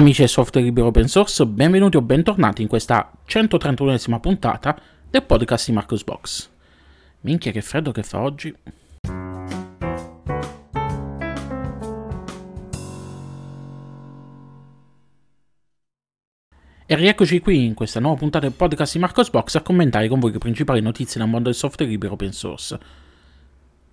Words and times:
Amici 0.00 0.20
del 0.20 0.30
software 0.30 0.66
libero 0.66 0.86
open 0.86 1.08
source, 1.08 1.44
benvenuti 1.44 1.98
o 1.98 2.00
bentornati 2.00 2.62
in 2.62 2.68
questa 2.68 3.12
131esima 3.28 4.18
puntata 4.18 4.74
del 5.10 5.22
podcast 5.22 5.66
di 5.66 5.72
Marcos 5.72 6.04
Box. 6.04 6.48
Minchia 7.20 7.52
che 7.52 7.60
freddo 7.60 7.92
che 7.92 8.02
fa 8.02 8.22
oggi. 8.22 8.56
E 16.86 16.94
rieccoci 16.94 17.40
qui 17.40 17.66
in 17.66 17.74
questa 17.74 18.00
nuova 18.00 18.16
puntata 18.16 18.46
del 18.46 18.56
podcast 18.56 18.94
di 18.94 19.00
Marcos 19.00 19.28
Box 19.28 19.56
a 19.56 19.60
commentare 19.60 20.08
con 20.08 20.18
voi 20.18 20.32
le 20.32 20.38
principali 20.38 20.80
notizie 20.80 21.20
nel 21.20 21.28
mondo 21.28 21.50
del 21.50 21.58
software 21.58 21.90
libero 21.90 22.14
open 22.14 22.32
source. 22.32 22.78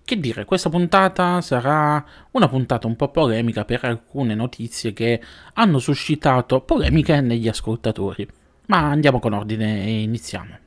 Che 0.08 0.18
dire, 0.18 0.46
questa 0.46 0.70
puntata 0.70 1.42
sarà 1.42 2.02
una 2.32 2.48
puntata 2.48 2.88
un 2.88 2.96
po' 2.96 3.10
polemica 3.10 3.66
per 3.66 3.84
alcune 3.84 4.36
notizie 4.36 4.94
che 4.94 5.22
hanno 5.56 5.80
suscitato 5.80 6.62
polemiche 6.62 7.20
negli 7.20 7.50
ascoltatori. 7.50 8.26
Ma 8.68 8.90
andiamo 8.90 9.20
con 9.20 9.34
ordine 9.34 9.84
e 9.84 10.04
iniziamo. 10.04 10.58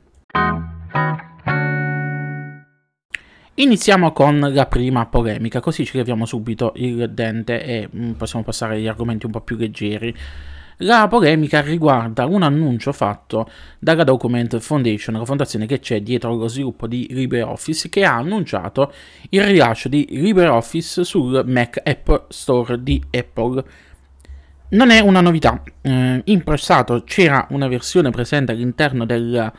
Iniziamo 3.55 4.11
con 4.11 4.47
la 4.53 4.67
prima 4.67 5.07
polemica, 5.07 5.59
così 5.59 5.87
ci 5.87 5.97
leviamo 5.97 6.27
subito 6.27 6.73
il 6.75 7.09
dente 7.09 7.63
e 7.63 7.89
mm, 7.91 8.11
possiamo 8.11 8.45
passare 8.45 8.75
agli 8.75 8.87
argomenti 8.87 9.25
un 9.25 9.31
po' 9.31 9.41
più 9.41 9.55
leggeri. 9.55 10.15
La 10.83 11.07
polemica 11.07 11.61
riguarda 11.61 12.25
un 12.25 12.41
annuncio 12.41 12.91
fatto 12.91 13.47
dalla 13.77 14.03
Document 14.03 14.57
Foundation, 14.57 15.15
la 15.15 15.25
fondazione 15.25 15.67
che 15.67 15.79
c'è 15.79 16.01
dietro 16.01 16.35
lo 16.35 16.47
sviluppo 16.47 16.87
di 16.87 17.05
LibreOffice, 17.11 17.87
che 17.87 18.03
ha 18.03 18.15
annunciato 18.15 18.91
il 19.29 19.43
rilascio 19.43 19.89
di 19.89 20.07
LibreOffice 20.09 21.03
sul 21.03 21.43
Mac 21.45 21.79
App 21.83 22.09
Store 22.29 22.81
di 22.81 22.99
Apple. 23.11 23.63
Non 24.69 24.89
è 24.89 24.99
una 25.01 25.21
novità, 25.21 25.61
eh, 25.81 26.21
in 26.23 26.43
passato 26.43 27.03
c'era 27.03 27.45
una 27.51 27.67
versione 27.67 28.09
presente 28.09 28.51
all'interno 28.51 29.05
del 29.05 29.53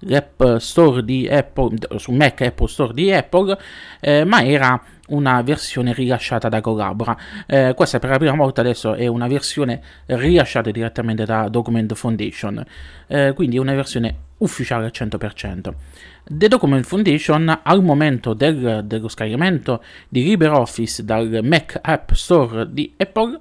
l'App 0.00 0.42
Store 0.58 1.04
di 1.04 1.28
Apple, 1.28 1.76
su 1.96 2.12
Mac 2.12 2.40
Apple 2.42 2.68
Store 2.68 2.92
di 2.92 3.12
Apple, 3.12 3.58
eh, 4.00 4.24
ma 4.24 4.44
era 4.44 4.80
una 5.08 5.40
versione 5.42 5.92
rilasciata 5.92 6.48
da 6.48 6.60
Collabora. 6.60 7.16
Eh, 7.46 7.72
questa 7.74 7.98
per 7.98 8.10
la 8.10 8.18
prima 8.18 8.34
volta 8.36 8.60
adesso 8.60 8.94
è 8.94 9.06
una 9.06 9.26
versione 9.26 9.80
rilasciata 10.06 10.70
direttamente 10.70 11.24
da 11.24 11.48
Document 11.48 11.94
Foundation, 11.94 12.64
eh, 13.06 13.32
quindi 13.34 13.58
una 13.58 13.74
versione 13.74 14.26
ufficiale 14.38 14.84
al 14.84 14.92
100%. 14.92 15.74
The 16.30 16.48
Document 16.48 16.84
Foundation 16.84 17.60
al 17.62 17.82
momento 17.82 18.34
del, 18.34 18.82
dello 18.84 19.08
scaricamento 19.08 19.82
di 20.08 20.22
LibreOffice 20.24 21.04
dal 21.04 21.40
Mac 21.42 21.78
App 21.80 22.12
Store 22.12 22.70
di 22.70 22.92
Apple 22.98 23.38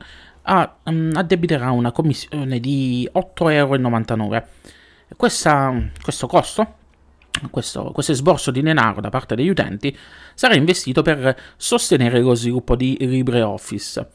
um, 0.47 1.11
addebiterà 1.13 1.71
una 1.71 1.91
commissione 1.91 2.59
di 2.59 3.09
8,99 3.13 4.17
euro. 4.17 4.47
Questa, 5.17 5.73
questo 5.99 6.27
costo, 6.27 6.75
questo, 7.49 7.91
questo 7.91 8.11
esborso 8.11 8.51
di 8.51 8.61
denaro 8.61 9.01
da 9.01 9.09
parte 9.09 9.33
degli 9.33 9.49
utenti 9.49 9.97
sarà 10.35 10.53
investito 10.53 11.01
per 11.01 11.35
sostenere 11.57 12.21
lo 12.21 12.35
sviluppo 12.35 12.75
di 12.75 12.95
LibreOffice. 12.99 14.07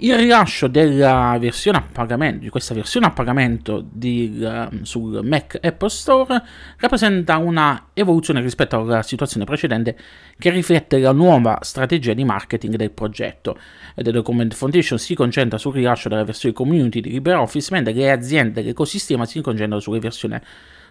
Il 0.00 0.14
rilascio 0.16 0.68
della 0.68 1.36
versione 1.40 1.78
a 1.78 1.82
pagamento, 1.82 2.44
di 2.44 2.50
questa 2.50 2.72
versione 2.72 3.06
a 3.06 3.10
pagamento 3.10 3.84
di, 3.84 4.38
uh, 4.40 4.84
sul 4.84 5.24
Mac 5.24 5.58
Apple 5.60 5.88
Store 5.88 6.40
rappresenta 6.76 7.36
una 7.38 7.88
evoluzione 7.94 8.40
rispetto 8.40 8.78
alla 8.78 9.02
situazione 9.02 9.44
precedente 9.44 9.98
che 10.38 10.50
riflette 10.50 11.00
la 11.00 11.10
nuova 11.10 11.58
strategia 11.62 12.12
di 12.12 12.22
marketing 12.22 12.76
del 12.76 12.92
progetto. 12.92 13.58
The 13.96 14.12
Document 14.12 14.54
Foundation 14.54 15.00
si 15.00 15.16
concentra 15.16 15.58
sul 15.58 15.74
rilascio 15.74 16.08
della 16.08 16.22
versione 16.22 16.54
community 16.54 17.00
di 17.00 17.10
LibreOffice, 17.10 17.70
mentre 17.72 17.92
le 17.92 18.12
aziende 18.12 18.62
dell'ecosistema 18.62 19.26
si 19.26 19.40
concentrano 19.40 19.80
sulle 19.80 19.98
versioni 19.98 20.38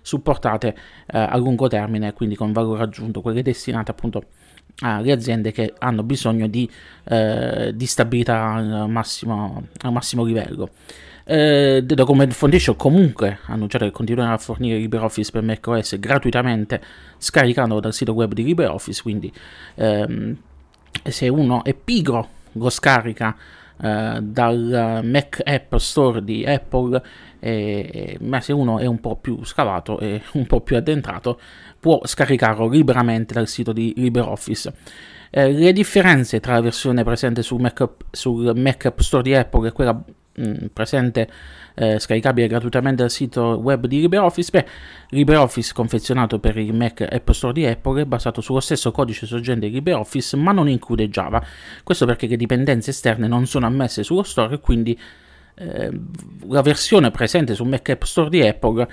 supportate 0.01 0.75
uh, 1.13 1.17
a 1.29 1.37
lungo 1.37 1.69
termine, 1.69 2.11
quindi 2.11 2.35
con 2.35 2.51
valore 2.51 2.83
aggiunto, 2.83 3.21
quelle 3.21 3.41
destinate 3.41 3.89
appunto 3.89 4.23
alle 4.81 5.11
aziende 5.11 5.51
che 5.51 5.73
hanno 5.79 6.03
bisogno 6.03 6.47
di, 6.47 6.69
eh, 7.05 7.71
di 7.73 7.85
stabilità 7.85 8.53
al 8.53 8.89
massimo, 8.89 9.67
al 9.81 9.91
massimo 9.91 10.23
livello. 10.23 10.69
Eh, 11.23 11.83
The 11.85 11.95
Document 11.95 12.31
Foundation 12.31 12.75
comunque 12.77 13.39
ha 13.47 13.53
annunciato 13.53 13.83
che 13.83 13.91
continuerà 13.91 14.31
a 14.31 14.37
fornire 14.37 14.77
LibreOffice 14.77 15.29
per 15.31 15.41
macOS 15.41 15.99
gratuitamente 15.99 16.81
scaricandolo 17.17 17.81
dal 17.81 17.93
sito 17.93 18.13
web 18.13 18.33
di 18.33 18.43
LibreOffice, 18.43 19.01
quindi 19.01 19.31
ehm, 19.75 20.37
se 21.03 21.27
uno 21.27 21.63
è 21.65 21.73
pigro 21.73 22.29
lo 22.53 22.69
scarica 22.69 23.35
eh, 23.81 24.19
dal 24.21 25.01
Mac 25.03 25.41
App 25.43 25.75
Store 25.75 26.23
di 26.23 26.45
Apple, 26.45 27.01
eh, 27.39 28.17
ma 28.21 28.41
se 28.41 28.53
uno 28.53 28.79
è 28.79 28.85
un 28.85 28.99
po' 28.99 29.17
più 29.17 29.43
scavato 29.43 29.99
e 29.99 30.21
un 30.33 30.45
po' 30.45 30.61
più 30.61 30.75
addentrato 30.75 31.39
può 31.79 32.01
scaricarlo 32.03 32.67
liberamente 32.67 33.33
dal 33.33 33.47
sito 33.47 33.71
di 33.71 33.93
LibreOffice. 33.95 34.73
Eh, 35.29 35.51
le 35.51 35.73
differenze 35.73 36.39
tra 36.39 36.53
la 36.53 36.61
versione 36.61 37.03
presente 37.03 37.41
sul 37.41 37.61
Mac, 37.61 37.87
sul 38.11 38.53
Mac 38.55 38.85
App 38.85 38.99
Store 38.99 39.23
di 39.23 39.35
Apple 39.35 39.67
e 39.67 39.71
quella 39.71 40.03
mm, 40.39 40.67
presente 40.73 41.29
eh, 41.75 41.99
scaricabile 41.99 42.47
gratuitamente 42.47 43.03
dal 43.03 43.11
sito 43.11 43.59
web 43.61 43.85
di 43.85 43.99
LibreOffice, 43.99 44.49
beh, 44.51 44.65
LibreOffice 45.09 45.73
confezionato 45.73 46.39
per 46.39 46.57
il 46.57 46.73
Mac 46.73 47.05
App 47.07 47.29
Store 47.31 47.53
di 47.53 47.65
Apple 47.65 48.01
è 48.01 48.05
basato 48.05 48.41
sullo 48.41 48.59
stesso 48.59 48.91
codice 48.91 49.25
sorgente 49.25 49.67
di 49.67 49.73
LibreOffice 49.73 50.35
ma 50.37 50.51
non 50.51 50.67
include 50.67 51.09
Java. 51.09 51.43
Questo 51.83 52.05
perché 52.05 52.27
le 52.27 52.35
dipendenze 52.35 52.89
esterne 52.89 53.27
non 53.27 53.45
sono 53.45 53.67
ammesse 53.67 54.03
sullo 54.03 54.23
store 54.23 54.55
e 54.55 54.59
quindi 54.59 54.99
eh, 55.55 55.91
la 56.47 56.61
versione 56.61 57.11
presente 57.11 57.53
sul 57.55 57.67
Mac 57.67 57.89
App 57.89 58.03
Store 58.03 58.29
di 58.29 58.41
Apple 58.41 58.87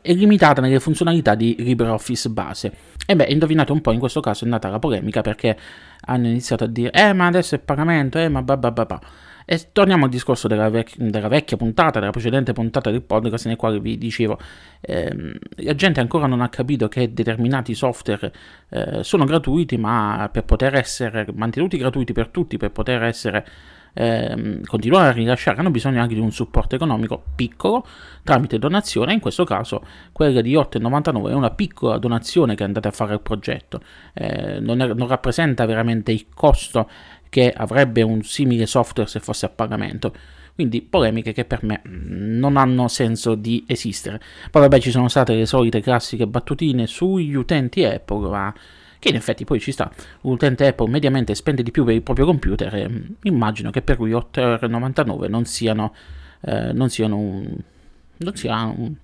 è 0.00 0.12
limitata 0.12 0.60
nelle 0.60 0.80
funzionalità 0.80 1.34
di 1.34 1.56
LibreOffice 1.58 2.30
base. 2.30 2.72
E 3.06 3.16
beh, 3.16 3.26
indovinate 3.28 3.72
un 3.72 3.80
po', 3.80 3.90
in 3.90 3.98
questo 3.98 4.20
caso 4.20 4.44
è 4.44 4.48
nata 4.48 4.68
la 4.68 4.78
polemica 4.78 5.22
perché 5.22 5.56
hanno 6.02 6.28
iniziato 6.28 6.64
a 6.64 6.66
dire 6.66 6.92
eh 6.92 7.12
ma 7.12 7.26
adesso 7.26 7.54
è 7.54 7.58
pagamento, 7.58 8.18
eh 8.18 8.28
ma 8.28 8.42
babababa. 8.42 9.00
E 9.50 9.70
torniamo 9.72 10.04
al 10.04 10.10
discorso 10.10 10.46
della, 10.46 10.68
vec- 10.68 10.98
della, 10.98 11.28
vecchia 11.28 11.56
puntata, 11.56 12.00
della 12.00 12.10
precedente 12.12 12.52
puntata 12.52 12.90
del 12.90 13.00
podcast 13.00 13.46
nel 13.46 13.56
quale 13.56 13.80
vi 13.80 13.96
dicevo, 13.96 14.38
ehm, 14.82 15.38
la 15.62 15.74
gente 15.74 16.00
ancora 16.00 16.26
non 16.26 16.42
ha 16.42 16.50
capito 16.50 16.86
che 16.88 17.14
determinati 17.14 17.74
software 17.74 18.30
eh, 18.68 19.02
sono 19.02 19.24
gratuiti, 19.24 19.78
ma 19.78 20.28
per 20.30 20.44
poter 20.44 20.74
essere 20.74 21.26
mantenuti 21.32 21.78
gratuiti 21.78 22.12
per 22.12 22.28
tutti, 22.28 22.58
per 22.58 22.72
poter 22.72 23.02
essere 23.04 23.46
ehm, 23.94 24.64
continuare 24.64 25.08
a 25.08 25.12
rilasciare 25.12 25.58
hanno 25.58 25.70
bisogno 25.70 26.00
anche 26.00 26.14
di 26.14 26.20
un 26.20 26.30
supporto 26.30 26.74
economico 26.74 27.22
piccolo 27.34 27.86
tramite 28.22 28.58
donazione, 28.58 29.12
in 29.12 29.20
questo 29.20 29.44
caso 29.44 29.82
quella 30.12 30.40
di 30.40 30.54
8,99 30.54 31.30
è 31.30 31.32
una 31.32 31.50
piccola 31.50 31.98
donazione 31.98 32.54
che 32.54 32.64
andate 32.64 32.88
a 32.88 32.90
fare 32.90 33.14
al 33.14 33.22
progetto, 33.22 33.80
eh, 34.12 34.60
non, 34.60 34.80
è, 34.82 34.92
non 34.92 35.08
rappresenta 35.08 35.64
veramente 35.64 36.12
il 36.12 36.26
costo 36.34 36.88
che 37.28 37.52
avrebbe 37.54 38.02
un 38.02 38.22
simile 38.22 38.66
software 38.66 39.08
se 39.08 39.20
fosse 39.20 39.46
a 39.46 39.50
pagamento. 39.50 40.12
Quindi 40.54 40.82
polemiche 40.82 41.32
che 41.32 41.44
per 41.44 41.62
me 41.62 41.80
non 41.84 42.56
hanno 42.56 42.88
senso 42.88 43.36
di 43.36 43.64
esistere. 43.68 44.20
Poi 44.50 44.62
vabbè 44.62 44.80
ci 44.80 44.90
sono 44.90 45.08
state 45.08 45.34
le 45.34 45.46
solite 45.46 45.80
classiche 45.80 46.26
battutine 46.26 46.88
sugli 46.88 47.34
utenti 47.34 47.84
Apple, 47.84 48.28
ma 48.28 48.52
che 48.98 49.08
in 49.08 49.14
effetti 49.14 49.44
poi 49.44 49.60
ci 49.60 49.70
sta. 49.70 49.90
Un 50.22 50.32
utente 50.32 50.66
Apple 50.66 50.88
mediamente 50.88 51.34
spende 51.34 51.62
di 51.62 51.70
più 51.70 51.84
per 51.84 51.94
il 51.94 52.02
proprio 52.02 52.26
computer 52.26 52.74
e 52.74 52.88
mm, 52.88 53.04
immagino 53.22 53.70
che 53.70 53.82
per 53.82 53.98
lui 53.98 54.10
8,99€ 54.10 55.28
non 55.28 55.44
siano, 55.44 55.94
eh, 56.40 56.72
non 56.72 56.88
siano 56.88 57.16
un, 57.16 57.56
non 58.16 58.34
sia 58.36 58.64
un, 58.64 58.94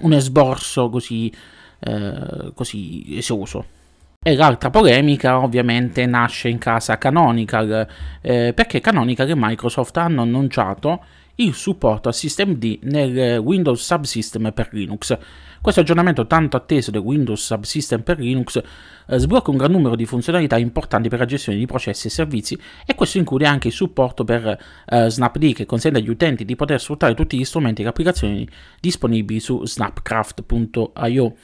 un 0.00 0.12
esborso 0.12 0.90
così, 0.90 1.32
eh, 1.78 2.52
così 2.54 3.16
esoso. 3.16 3.78
E 4.22 4.34
l'altra 4.34 4.68
polemica 4.68 5.38
ovviamente 5.38 6.04
nasce 6.04 6.50
in 6.50 6.58
casa 6.58 6.98
Canonical, 6.98 7.88
eh, 8.20 8.52
perché 8.54 8.78
Canonical 8.78 9.30
e 9.30 9.34
Microsoft 9.34 9.96
hanno 9.96 10.20
annunciato 10.20 11.02
il 11.36 11.54
supporto 11.54 12.10
a 12.10 12.12
systemd 12.12 12.80
nel 12.82 13.38
Windows 13.38 13.82
Subsystem 13.82 14.52
per 14.52 14.68
Linux. 14.72 15.16
Questo 15.62 15.80
aggiornamento 15.80 16.26
tanto 16.26 16.58
atteso 16.58 16.90
del 16.90 17.00
Windows 17.00 17.42
Subsystem 17.42 18.02
per 18.02 18.18
Linux 18.18 18.60
eh, 19.06 19.18
sblocca 19.18 19.50
un 19.50 19.56
gran 19.56 19.70
numero 19.70 19.96
di 19.96 20.04
funzionalità 20.04 20.58
importanti 20.58 21.08
per 21.08 21.18
la 21.18 21.24
gestione 21.24 21.56
di 21.56 21.64
processi 21.64 22.08
e 22.08 22.10
servizi 22.10 22.60
e 22.84 22.94
questo 22.94 23.16
include 23.16 23.46
anche 23.46 23.68
il 23.68 23.74
supporto 23.74 24.24
per 24.24 24.58
eh, 24.86 25.08
Snapd 25.08 25.54
che 25.54 25.64
consente 25.64 25.98
agli 25.98 26.10
utenti 26.10 26.44
di 26.44 26.56
poter 26.56 26.78
sfruttare 26.78 27.14
tutti 27.14 27.38
gli 27.38 27.44
strumenti 27.44 27.80
e 27.80 27.84
le 27.84 27.90
applicazioni 27.90 28.46
disponibili 28.80 29.40
su 29.40 29.64
snapcraft.io. 29.64 31.34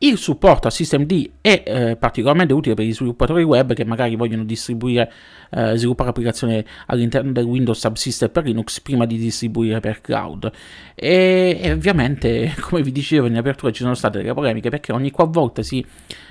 Il 0.00 0.16
supporto 0.16 0.68
a 0.68 0.70
systemd 0.70 1.30
è 1.40 1.62
eh, 1.66 1.96
particolarmente 1.96 2.54
utile 2.54 2.76
per 2.76 2.84
gli 2.84 2.94
sviluppatori 2.94 3.42
web 3.42 3.74
che 3.74 3.84
magari 3.84 4.14
vogliono 4.14 4.44
distribuire, 4.44 5.10
eh, 5.50 5.76
sviluppare 5.76 6.10
applicazioni 6.10 6.64
all'interno 6.86 7.32
del 7.32 7.42
Windows 7.42 7.80
Subsystem 7.80 8.30
per 8.30 8.44
Linux 8.44 8.78
prima 8.78 9.06
di 9.06 9.18
distribuire 9.18 9.80
per 9.80 10.00
cloud. 10.00 10.52
E, 10.94 11.58
e 11.60 11.72
ovviamente, 11.72 12.54
come 12.62 12.82
vi 12.82 12.92
dicevo 12.92 13.26
in 13.26 13.38
apertura, 13.38 13.72
ci 13.72 13.82
sono 13.82 13.94
state 13.94 14.18
delle 14.18 14.34
polemiche 14.34 14.70
perché 14.70 14.92
ogni 14.92 15.10
qualvolta 15.10 15.64
si, 15.64 15.84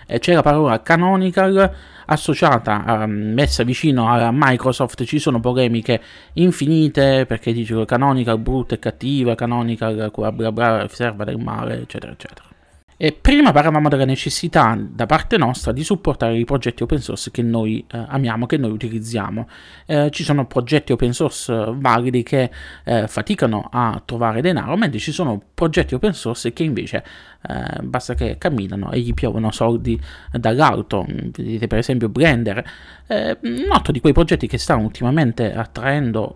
eh, 0.07 0.17
c'è 0.17 0.33
la 0.33 0.41
parola 0.41 0.81
canonical 0.81 1.75
associata, 2.05 3.03
um, 3.03 3.11
messa 3.33 3.63
vicino 3.63 4.07
a 4.07 4.29
Microsoft, 4.31 5.03
ci 5.03 5.19
sono 5.19 5.41
polemiche 5.41 6.01
infinite 6.35 7.25
perché 7.25 7.51
che 7.51 7.85
canonical 7.85 8.39
brutta 8.39 8.75
e 8.75 8.79
cattiva, 8.79 9.35
canonical 9.35 10.09
bla 10.15 10.31
bla 10.31 10.51
bla, 10.53 10.87
serva 10.89 11.25
del 11.25 11.37
male, 11.37 11.81
eccetera, 11.81 12.13
eccetera. 12.13 12.55
E 12.99 13.11
prima 13.11 13.51
parlavamo 13.51 13.89
della 13.89 14.05
necessità 14.05 14.75
da 14.75 15.05
parte 15.05 15.37
nostra 15.37 15.71
di 15.71 15.83
supportare 15.83 16.35
i 16.35 16.45
progetti 16.45 16.81
open 16.81 16.99
source 16.99 17.29
che 17.29 17.43
noi 17.43 17.85
eh, 17.91 18.05
amiamo, 18.07 18.47
che 18.47 18.57
noi 18.57 18.71
utilizziamo. 18.71 19.47
Eh, 19.85 20.09
ci 20.09 20.23
sono 20.23 20.47
progetti 20.47 20.93
open 20.93 21.13
source 21.13 21.53
validi 21.75 22.23
che 22.23 22.49
eh, 22.83 23.07
faticano 23.07 23.69
a 23.71 24.01
trovare 24.03 24.41
denaro, 24.41 24.75
mentre 24.77 24.97
ci 24.97 25.11
sono 25.11 25.39
progetti 25.53 25.93
open 25.93 26.13
source 26.13 26.51
che 26.53 26.63
invece 26.63 27.03
eh, 27.47 27.83
basta 27.83 28.15
che 28.15 28.39
camminano 28.39 28.89
e 28.91 28.99
gli 29.01 29.13
piovono 29.13 29.51
soldi 29.51 30.01
dall'alto. 30.31 31.05
Vedete 31.07 31.67
per 31.67 31.77
esempio 31.77 32.09
Blender, 32.09 32.63
eh, 33.05 33.37
noto 33.69 33.91
di 33.91 33.99
quei 33.99 34.13
progetti 34.13 34.47
che 34.47 34.57
stanno 34.57 34.81
ultimamente 34.81 35.53
attraendo, 35.53 36.33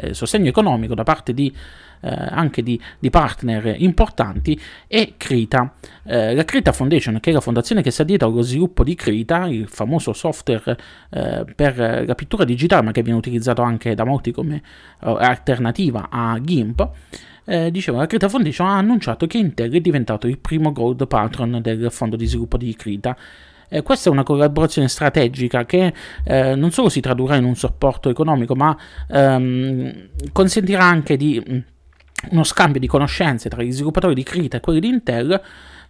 eh, 0.00 0.14
sostegno 0.14 0.48
economico 0.48 0.94
da 0.94 1.02
parte 1.02 1.32
di 1.34 1.54
eh, 2.00 2.08
anche 2.10 2.62
di, 2.62 2.80
di, 2.98 3.10
partner 3.10 3.74
importanti 3.78 4.58
e 4.86 5.14
Krita. 5.16 5.74
Eh, 6.04 6.34
la 6.34 6.44
Krita 6.44 6.72
Foundation, 6.72 7.20
che 7.20 7.30
è 7.30 7.32
la 7.32 7.40
fondazione 7.40 7.82
che 7.82 7.90
sta 7.90 8.04
dietro 8.04 8.28
allo 8.28 8.42
sviluppo 8.42 8.84
di 8.84 8.94
Krita, 8.94 9.46
il 9.46 9.68
famoso 9.68 10.12
software 10.12 10.78
eh, 11.10 11.44
per 11.54 12.04
la 12.06 12.14
pittura 12.14 12.44
digitale, 12.44 12.82
ma 12.84 12.92
che 12.92 13.02
viene 13.02 13.18
utilizzato 13.18 13.62
anche 13.62 13.94
da 13.94 14.04
molti 14.04 14.32
come 14.32 14.62
eh, 15.02 15.16
alternativa 15.18 16.08
a 16.10 16.38
GIMP. 16.40 16.88
Eh, 17.44 17.70
dicevo, 17.70 17.98
la 17.98 18.06
Krita 18.06 18.28
Foundation 18.28 18.68
ha 18.68 18.76
annunciato 18.76 19.26
che 19.26 19.38
Intel 19.38 19.72
è 19.72 19.80
diventato 19.80 20.26
il 20.26 20.38
primo 20.38 20.72
gold 20.72 21.06
patron 21.06 21.58
del 21.60 21.90
fondo 21.90 22.16
di 22.16 22.26
sviluppo 22.26 22.56
di 22.56 22.74
Krita. 22.74 23.16
Eh, 23.70 23.82
questa 23.82 24.10
è 24.10 24.12
una 24.12 24.24
collaborazione 24.24 24.88
strategica 24.88 25.64
che 25.64 25.94
eh, 26.24 26.54
non 26.56 26.72
solo 26.72 26.88
si 26.88 27.00
tradurrà 27.00 27.36
in 27.36 27.44
un 27.44 27.54
supporto 27.54 28.10
economico, 28.10 28.56
ma 28.56 28.76
ehm, 29.08 30.08
consentirà 30.32 30.84
anche 30.84 31.16
di 31.16 31.64
uno 32.30 32.44
scambio 32.44 32.80
di 32.80 32.86
conoscenze 32.86 33.48
tra 33.48 33.62
gli 33.62 33.72
sviluppatori 33.72 34.14
di 34.14 34.22
Krita 34.22 34.58
e 34.58 34.60
quelli 34.60 34.80
di 34.80 34.88
Intel 34.88 35.40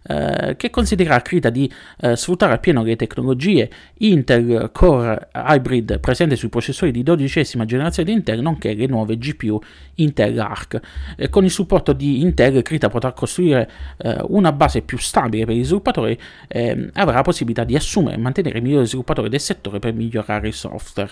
eh, 0.03 0.55
che 0.57 0.71
considera 0.71 1.21
Krita 1.21 1.51
di 1.51 1.71
eh, 1.99 2.15
sfruttare 2.15 2.53
appieno 2.53 2.81
le 2.81 2.95
tecnologie 2.95 3.69
Intel 3.99 4.71
Core 4.71 5.29
Hybrid 5.31 5.99
presenti 5.99 6.35
sui 6.35 6.49
processori 6.49 6.91
di 6.91 7.03
dodicesima 7.03 7.65
generazione 7.65 8.09
di 8.09 8.15
Intel, 8.15 8.41
nonché 8.41 8.73
le 8.73 8.87
nuove 8.87 9.17
GPU 9.17 9.61
Intel 9.95 10.39
Arc. 10.39 10.79
Eh, 11.15 11.29
con 11.29 11.43
il 11.43 11.51
supporto 11.51 11.93
di 11.93 12.21
Intel, 12.21 12.63
Krita 12.63 12.89
potrà 12.89 13.11
costruire 13.11 13.69
eh, 13.97 14.17
una 14.29 14.51
base 14.51 14.81
più 14.81 14.97
stabile 14.97 15.45
per 15.45 15.55
gli 15.55 15.63
sviluppatori 15.63 16.17
e 16.47 16.67
ehm, 16.67 16.89
avrà 16.93 17.15
la 17.15 17.21
possibilità 17.21 17.63
di 17.63 17.75
assumere 17.75 18.15
e 18.15 18.19
mantenere 18.19 18.57
i 18.57 18.61
migliori 18.61 18.87
sviluppatori 18.87 19.29
del 19.29 19.39
settore 19.39 19.77
per 19.77 19.93
migliorare 19.93 20.47
il 20.47 20.53
software. 20.53 21.11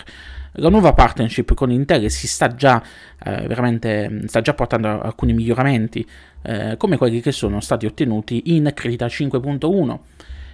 La 0.54 0.68
nuova 0.68 0.92
partnership 0.92 1.54
con 1.54 1.70
Intel 1.70 2.10
si 2.10 2.26
sta 2.26 2.54
già 2.54 2.82
eh, 3.24 4.20
sta 4.26 4.40
già 4.40 4.54
portando 4.54 5.00
alcuni 5.00 5.32
miglioramenti 5.32 6.04
eh, 6.42 6.76
come 6.76 6.96
quelli 6.96 7.20
che 7.20 7.30
sono 7.30 7.60
stati 7.60 7.86
ottenuti 7.86 8.54
in 8.56 8.70
Krita 8.74 9.06
5.1. 9.06 9.98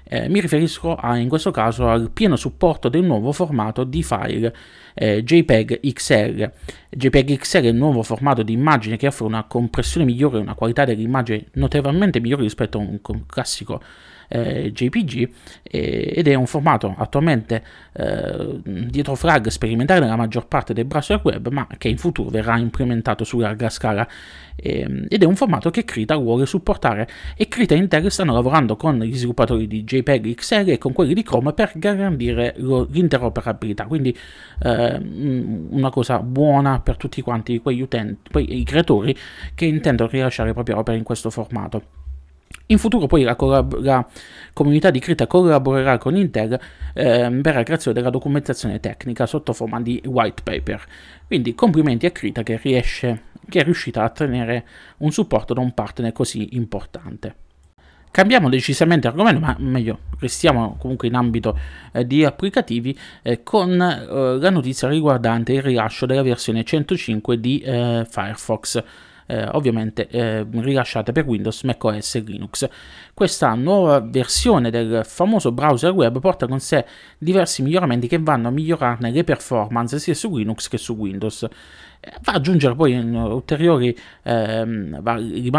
Eh, 0.08 0.28
mi 0.28 0.40
riferisco 0.40 0.94
a, 0.94 1.16
in 1.16 1.28
questo 1.28 1.50
caso 1.50 1.88
al 1.88 2.10
pieno 2.10 2.36
supporto 2.36 2.88
del 2.88 3.02
nuovo 3.02 3.32
formato 3.32 3.82
di 3.82 4.02
file 4.02 4.54
eh, 4.94 5.24
JPEG 5.24 5.80
XL. 5.80 6.52
JPEG 6.90 7.38
XL 7.38 7.62
è 7.62 7.68
il 7.68 7.74
nuovo 7.74 8.02
formato 8.02 8.42
di 8.42 8.52
immagine 8.52 8.96
che 8.96 9.06
offre 9.08 9.24
una 9.24 9.44
compressione 9.44 10.04
migliore 10.04 10.38
e 10.38 10.40
una 10.42 10.54
qualità 10.54 10.84
dell'immagine 10.84 11.46
notevolmente 11.54 12.20
migliore 12.20 12.42
rispetto 12.42 12.78
a 12.78 12.82
un 12.82 13.00
classico 13.26 13.80
eh, 14.28 14.72
JPG 14.72 15.30
ed 15.62 16.28
è 16.28 16.34
un 16.34 16.46
formato 16.46 16.94
attualmente 16.96 17.62
eh, 17.92 18.60
dietro 18.62 19.14
frag 19.14 19.48
sperimentale 19.48 20.00
nella 20.00 20.16
maggior 20.16 20.46
parte 20.46 20.72
dei 20.72 20.84
browser 20.84 21.20
web 21.22 21.48
ma 21.48 21.66
che 21.76 21.88
in 21.88 21.98
futuro 21.98 22.30
verrà 22.30 22.56
implementato 22.56 23.24
su 23.24 23.38
larga 23.38 23.68
scala 23.68 24.06
ehm, 24.56 25.06
ed 25.08 25.22
è 25.22 25.26
un 25.26 25.36
formato 25.36 25.70
che 25.70 25.84
Krita 25.84 26.16
vuole 26.16 26.46
supportare 26.46 27.08
e 27.36 27.48
Krita 27.48 27.74
e 27.74 27.78
Intel 27.78 28.10
stanno 28.10 28.32
lavorando 28.32 28.76
con 28.76 28.98
gli 29.00 29.16
sviluppatori 29.16 29.66
di 29.66 29.84
JPEG 29.84 30.34
XL 30.34 30.70
e 30.70 30.78
con 30.78 30.92
quelli 30.92 31.14
di 31.14 31.22
Chrome 31.22 31.52
per 31.52 31.72
garantire 31.74 32.54
lo, 32.58 32.86
l'interoperabilità 32.90 33.84
quindi 33.86 34.16
eh, 34.62 35.00
una 35.70 35.90
cosa 35.90 36.20
buona 36.20 36.80
per 36.80 36.96
tutti 36.96 37.20
quanti 37.22 37.60
quegli 37.60 37.80
utenti, 37.80 38.30
quei 38.30 38.62
creatori 38.64 39.16
che 39.54 39.64
intendono 39.64 40.10
rilasciare 40.10 40.48
le 40.48 40.54
proprie 40.54 40.76
opere 40.76 40.96
in 40.96 41.04
questo 41.04 41.30
formato. 41.30 42.04
In 42.68 42.78
futuro 42.78 43.06
poi 43.06 43.22
la, 43.22 43.36
collab- 43.36 43.80
la 43.80 44.04
comunità 44.52 44.90
di 44.90 44.98
Krita 44.98 45.28
collaborerà 45.28 45.98
con 45.98 46.16
Intel 46.16 46.58
eh, 46.94 47.38
per 47.40 47.54
la 47.54 47.62
creazione 47.62 47.96
della 47.96 48.10
documentazione 48.10 48.80
tecnica 48.80 49.26
sotto 49.26 49.52
forma 49.52 49.80
di 49.80 50.02
white 50.04 50.42
paper. 50.42 50.84
Quindi 51.26 51.54
complimenti 51.54 52.06
a 52.06 52.10
Krita 52.10 52.42
che, 52.42 52.58
riesce, 52.60 53.22
che 53.48 53.60
è 53.60 53.62
riuscita 53.62 54.02
a 54.02 54.06
ottenere 54.06 54.66
un 54.98 55.12
supporto 55.12 55.54
da 55.54 55.60
un 55.60 55.74
partner 55.74 56.10
così 56.10 56.56
importante. 56.56 57.34
Cambiamo 58.10 58.48
decisamente 58.48 59.06
argomento, 59.06 59.40
ma 59.40 59.54
meglio, 59.58 59.98
restiamo 60.18 60.76
comunque 60.80 61.06
in 61.06 61.14
ambito 61.14 61.56
eh, 61.92 62.06
di 62.06 62.24
applicativi 62.24 62.98
eh, 63.22 63.42
con 63.42 63.80
eh, 63.80 64.38
la 64.40 64.50
notizia 64.50 64.88
riguardante 64.88 65.52
il 65.52 65.62
rilascio 65.62 66.06
della 66.06 66.22
versione 66.22 66.64
105 66.64 67.38
di 67.38 67.60
eh, 67.60 68.06
Firefox 68.08 68.82
eh, 69.26 69.48
ovviamente 69.52 70.08
eh, 70.08 70.46
rilasciate 70.50 71.12
per 71.12 71.24
Windows, 71.26 71.62
macOS 71.62 72.14
e 72.16 72.20
Linux. 72.20 72.68
Questa 73.12 73.54
nuova 73.54 74.00
versione 74.00 74.70
del 74.70 75.02
famoso 75.04 75.52
browser 75.52 75.92
web 75.92 76.18
porta 76.20 76.46
con 76.46 76.60
sé 76.60 76.84
diversi 77.18 77.62
miglioramenti 77.62 78.08
che 78.08 78.18
vanno 78.18 78.48
a 78.48 78.50
migliorarne 78.50 79.10
le 79.10 79.24
performance 79.24 79.98
sia 79.98 80.14
su 80.14 80.34
Linux 80.36 80.68
che 80.68 80.78
su 80.78 80.94
Windows. 80.94 81.42
Eh, 81.42 82.12
va 82.22 82.32
ad 82.32 82.36
aggiungere 82.36 82.74
poi 82.74 82.94
ulteriori, 82.94 83.96
ehm, 84.22 85.00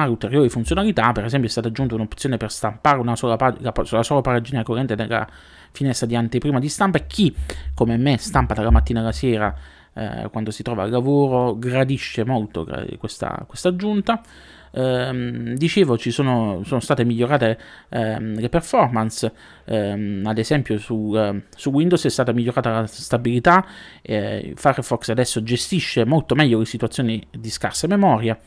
ulteriori 0.07 0.49
funzionalità, 0.49 1.11
per 1.11 1.25
esempio 1.25 1.49
è 1.49 1.51
stata 1.51 1.67
aggiunta 1.67 1.95
un'opzione 1.95 2.37
per 2.37 2.51
stampare 2.51 2.99
una 2.99 3.15
sola, 3.15 3.35
pag- 3.35 3.59
la 3.59 4.03
sola 4.03 4.21
pagina 4.21 4.63
corrente 4.63 4.95
nella 4.95 5.27
finestra 5.71 6.07
di 6.07 6.15
anteprima 6.15 6.59
di 6.59 6.69
stampa 6.69 6.97
e 6.97 7.07
chi 7.07 7.35
come 7.73 7.97
me 7.97 8.17
stampa 8.17 8.53
dalla 8.53 8.71
mattina 8.71 9.01
alla 9.01 9.11
sera 9.11 9.53
eh, 9.97 10.29
quando 10.31 10.51
si 10.51 10.61
trova 10.61 10.83
al 10.83 10.91
lavoro, 10.91 11.57
gradisce 11.57 12.23
molto 12.23 12.67
questa, 12.99 13.43
questa 13.47 13.69
aggiunta. 13.69 14.21
Eh, 14.69 15.53
dicevo, 15.55 15.97
ci 15.97 16.11
sono, 16.11 16.61
sono 16.63 16.79
state 16.79 17.03
migliorate 17.03 17.57
ehm, 17.89 18.39
le 18.39 18.49
performance, 18.49 19.31
ehm, 19.65 20.23
ad 20.25 20.37
esempio 20.37 20.77
su, 20.77 21.13
eh, 21.15 21.43
su, 21.55 21.71
Windows 21.71 22.05
è 22.05 22.09
stata 22.09 22.31
migliorata 22.31 22.81
la 22.81 22.85
stabilità, 22.85 23.65
eh, 24.01 24.53
Firefox 24.55 25.09
adesso 25.09 25.41
gestisce 25.41 26.05
molto 26.05 26.35
meglio 26.35 26.59
le 26.59 26.65
situazioni 26.65 27.25
di 27.31 27.49
scarsa 27.49 27.87
memoria. 27.87 28.37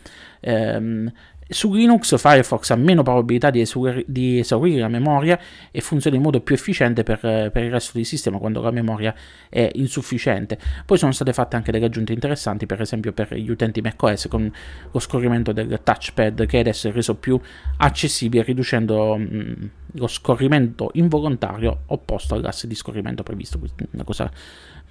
Su 1.53 1.73
Linux 1.73 2.17
Firefox 2.17 2.71
ha 2.71 2.77
meno 2.77 3.03
probabilità 3.03 3.51
di, 3.51 3.61
esaur- 3.61 4.05
di 4.07 4.39
esaurire 4.39 4.81
la 4.81 4.89
memoria 4.89 5.37
e 5.73 5.81
funziona 5.81 6.15
in 6.17 6.23
modo 6.23 6.41
più 6.41 6.55
efficiente 6.55 7.03
per, 7.03 7.19
per, 7.19 7.65
il 7.65 7.73
resto 7.73 7.93
del 7.95 8.07
sistema 8.07 8.39
quando 8.39 8.61
la 8.61 8.71
memoria 8.71 9.13
è 9.49 9.69
insufficiente. 9.75 10.57
Poi 10.87 10.97
sono 10.97 11.11
state 11.11 11.33
fatte 11.33 11.57
anche 11.57 11.73
delle 11.73 11.87
aggiunte 11.87 12.13
interessanti, 12.13 12.67
per 12.67 12.81
esempio 12.81 13.13
per 13.13 13.35
gli 13.35 13.51
utenti 13.51 13.81
macOS 13.81 14.29
con 14.29 14.53
lo 14.93 14.99
scorrimento 15.01 15.51
del 15.51 15.81
touchpad 15.83 16.47
che 16.47 16.59
adesso 16.61 16.87
è 16.87 16.93
reso 16.93 17.17
più 17.17 17.39
accessibile 17.79 18.45
riducendo 18.45 19.17
mh, 19.17 19.23
mm, 19.23 19.65
lo 19.95 20.07
scorrimento 20.07 20.91
involontario 20.95 21.81
opposto 21.87 22.35
all'asse 22.35 22.69
di 22.69 22.77
scorrimento 22.77 23.25
previsto. 23.25 23.59
Una 23.91 24.05
cosa 24.05 24.31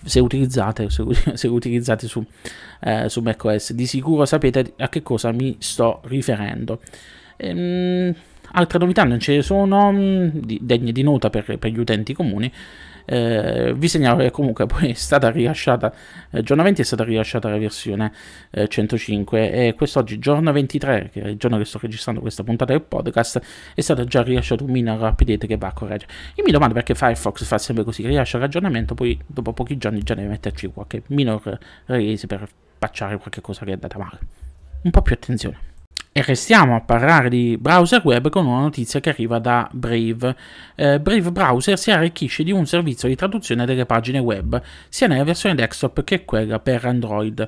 se 0.03 0.19
utilizzate, 0.19 0.89
se, 0.89 1.03
se 1.33 1.47
utilizzate 1.47 2.07
su, 2.07 2.23
eh, 2.81 3.09
su 3.09 3.21
macOS. 3.21 3.73
Di 3.73 3.85
sicuro 3.85 4.25
sapete 4.25 4.73
a 4.77 4.89
che 4.89 5.01
cosa 5.01 5.31
mi 5.31 5.55
sto 5.59 6.01
riferendo. 6.05 6.79
Ehm, 7.37 8.13
altre 8.51 8.79
novità 8.79 9.03
non 9.03 9.19
ce 9.19 9.35
ne 9.35 9.41
sono, 9.41 9.91
mm, 9.91 10.27
degne 10.61 10.91
di 10.91 11.03
nota 11.03 11.29
per, 11.29 11.57
per 11.57 11.71
gli 11.71 11.79
utenti 11.79 12.13
comuni. 12.13 12.51
Eh, 13.05 13.73
vi 13.75 13.87
segnalo 13.87 14.17
che 14.19 14.31
comunque 14.31 14.65
poi 14.65 14.89
è 14.89 14.93
stata 14.93 15.29
rilasciata, 15.29 15.93
eh, 16.31 16.43
giorno 16.43 16.63
20 16.63 16.81
è 16.81 16.85
stata 16.85 17.03
rilasciata 17.03 17.49
la 17.49 17.57
versione 17.57 18.11
eh, 18.51 18.67
105 18.67 19.51
e 19.51 19.73
quest'oggi, 19.75 20.19
giorno 20.19 20.51
23, 20.51 21.09
che 21.11 21.21
è 21.21 21.27
il 21.27 21.37
giorno 21.37 21.57
che 21.57 21.65
sto 21.65 21.79
registrando 21.81 22.21
questa 22.21 22.43
puntata 22.43 22.71
del 22.71 22.81
podcast, 22.81 23.41
è 23.73 23.81
stato 23.81 24.03
già 24.05 24.21
rilasciato 24.21 24.63
un 24.63 24.71
minor 24.71 25.01
update 25.01 25.47
che 25.47 25.57
va 25.57 25.67
a 25.67 25.73
correggere. 25.73 26.11
Io 26.35 26.43
mi 26.43 26.51
domando 26.51 26.73
perché 26.73 26.95
Firefox 26.95 27.43
fa 27.43 27.57
sempre 27.57 27.83
così, 27.83 28.05
rilascia 28.05 28.37
l'aggiornamento, 28.37 28.95
poi 28.95 29.19
dopo 29.25 29.53
pochi 29.53 29.77
giorni 29.77 30.01
già 30.03 30.13
deve 30.13 30.27
metterci 30.29 30.67
qualche 30.67 31.03
minor 31.07 31.57
release 31.85 32.27
per 32.27 32.47
patchare 32.77 33.17
qualche 33.17 33.41
cosa 33.41 33.65
che 33.65 33.71
è 33.71 33.73
andata 33.73 33.97
male. 33.97 34.19
Un 34.81 34.91
po' 34.91 35.01
più 35.01 35.13
attenzione. 35.13 35.69
E 36.19 36.21
restiamo 36.21 36.75
a 36.75 36.81
parlare 36.81 37.29
di 37.29 37.55
browser 37.57 38.01
web 38.03 38.27
con 38.27 38.45
una 38.45 38.59
notizia 38.59 38.99
che 38.99 39.07
arriva 39.07 39.39
da 39.39 39.69
Brave. 39.71 40.35
Eh, 40.75 40.99
Brave 40.99 41.31
Browser 41.31 41.79
si 41.79 41.91
arricchisce 41.91 42.43
di 42.43 42.51
un 42.51 42.65
servizio 42.65 43.07
di 43.07 43.15
traduzione 43.15 43.65
delle 43.65 43.85
pagine 43.85 44.19
web, 44.19 44.61
sia 44.89 45.07
nella 45.07 45.23
versione 45.23 45.55
desktop 45.55 46.03
che 46.03 46.25
quella 46.25 46.59
per 46.59 46.83
Android. 46.83 47.47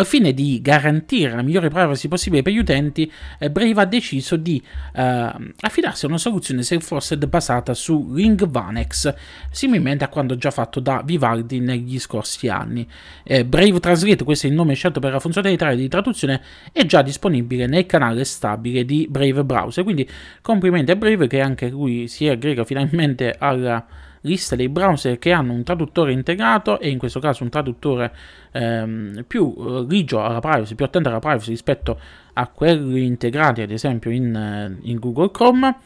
Al 0.00 0.06
fine 0.06 0.32
di 0.32 0.62
garantire 0.62 1.34
la 1.34 1.42
migliore 1.42 1.68
privacy 1.68 2.08
possibile 2.08 2.40
per 2.40 2.54
gli 2.54 2.58
utenti, 2.58 3.12
eh, 3.38 3.50
Brave 3.50 3.82
ha 3.82 3.84
deciso 3.84 4.36
di 4.36 4.62
eh, 4.94 5.32
affidarsi 5.60 6.06
a 6.06 6.08
una 6.08 6.16
soluzione 6.16 6.62
Salesforce 6.62 7.18
basata 7.18 7.74
su 7.74 8.10
Ringvanex, 8.14 9.14
similmente 9.50 10.02
a 10.02 10.08
quanto 10.08 10.38
già 10.38 10.50
fatto 10.50 10.80
da 10.80 11.02
Vivaldi 11.04 11.60
negli 11.60 11.98
scorsi 11.98 12.48
anni. 12.48 12.88
Eh, 13.22 13.44
Brave 13.44 13.78
Translate, 13.78 14.24
questo 14.24 14.46
è 14.46 14.48
il 14.48 14.56
nome 14.56 14.72
scelto 14.72 15.00
per 15.00 15.12
la 15.12 15.20
funzionalità 15.20 15.74
di 15.74 15.86
traduzione, 15.86 16.40
è 16.72 16.86
già 16.86 17.02
disponibile 17.02 17.66
nel 17.66 17.84
canale 17.84 18.24
stabile 18.24 18.86
di 18.86 19.06
Brave 19.06 19.44
Browser, 19.44 19.84
quindi 19.84 20.08
complimenti 20.40 20.92
a 20.92 20.96
Brave 20.96 21.26
che 21.26 21.42
anche 21.42 21.68
lui 21.68 22.08
si 22.08 22.26
aggrega 22.26 22.64
finalmente 22.64 23.36
alla 23.38 23.86
lista 24.22 24.56
dei 24.56 24.68
browser 24.68 25.18
che 25.18 25.32
hanno 25.32 25.52
un 25.52 25.62
traduttore 25.62 26.12
integrato 26.12 26.78
e 26.78 26.90
in 26.90 26.98
questo 26.98 27.20
caso 27.20 27.42
un 27.42 27.48
traduttore 27.48 28.12
ehm, 28.52 29.24
più 29.26 29.54
eh, 29.56 29.86
grigio 29.86 30.22
alla 30.22 30.40
privacy, 30.40 30.74
più 30.74 30.84
attento 30.84 31.08
alla 31.08 31.20
privacy 31.20 31.50
rispetto 31.50 31.98
a 32.34 32.46
quelli 32.48 33.04
integrati 33.04 33.62
ad 33.62 33.70
esempio 33.70 34.10
in, 34.10 34.34
eh, 34.34 34.78
in 34.82 34.98
Google 34.98 35.30
Chrome. 35.30 35.76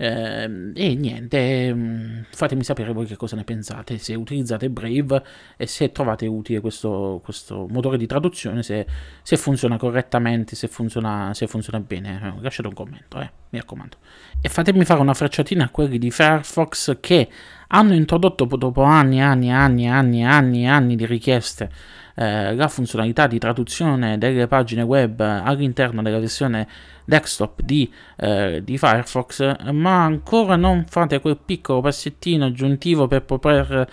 Eh, 0.00 0.72
e 0.74 0.94
niente, 0.94 1.74
mm, 1.74 2.20
fatemi 2.30 2.62
sapere 2.62 2.92
voi 2.92 3.04
che 3.04 3.16
cosa 3.16 3.34
ne 3.34 3.42
pensate, 3.42 3.98
se 3.98 4.14
utilizzate 4.14 4.70
Brave 4.70 5.24
e 5.56 5.66
se 5.66 5.90
trovate 5.90 6.24
utile 6.28 6.60
questo, 6.60 7.20
questo 7.24 7.66
motore 7.68 7.98
di 7.98 8.06
traduzione, 8.06 8.62
se, 8.62 8.86
se, 9.22 9.36
funziona 9.36 9.76
correttamente, 9.76 10.54
se 10.54 10.68
funziona, 10.68 11.34
se 11.34 11.48
funziona 11.48 11.80
bene. 11.80 12.20
Eh, 12.22 12.40
lasciate 12.42 12.68
un 12.68 12.74
commento, 12.74 13.20
eh, 13.20 13.30
mi 13.50 13.58
raccomando. 13.58 13.96
E 14.40 14.48
fatemi 14.48 14.84
fare 14.84 15.00
una 15.00 15.14
frecciatina 15.14 15.64
a 15.64 15.68
quelli 15.70 15.98
di 15.98 16.12
Firefox 16.12 16.98
che 17.00 17.28
hanno 17.68 17.94
introdotto 17.94 18.44
dopo 18.44 18.82
anni 18.82 19.20
anni 19.20 19.50
anni 19.50 19.88
anni 19.88 20.24
anni, 20.24 20.68
anni 20.68 20.94
di 20.94 21.06
richieste 21.06 21.70
eh, 22.18 22.52
la 22.56 22.66
funzionalità 22.66 23.28
di 23.28 23.38
traduzione 23.38 24.18
delle 24.18 24.48
pagine 24.48 24.82
web 24.82 25.20
all'interno 25.20 26.02
della 26.02 26.18
versione 26.18 26.66
desktop 27.04 27.62
di, 27.62 27.88
eh, 28.16 28.60
di, 28.64 28.76
Firefox, 28.76 29.70
ma 29.70 30.02
ancora 30.02 30.56
non 30.56 30.84
fate 30.88 31.20
quel 31.20 31.38
piccolo 31.42 31.80
passettino 31.80 32.46
aggiuntivo 32.46 33.06
per 33.06 33.22
poter 33.22 33.88